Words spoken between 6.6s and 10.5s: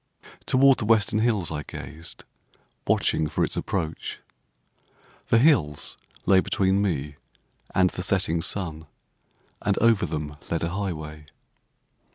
me and the setting sun, and over them